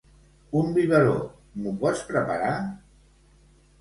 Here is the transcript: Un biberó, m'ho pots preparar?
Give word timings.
Un 0.61 0.71
biberó, 0.77 1.13
m'ho 1.65 1.75
pots 1.85 2.03
preparar? 2.13 2.51